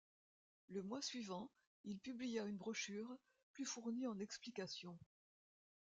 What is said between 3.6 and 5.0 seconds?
fournie en explications.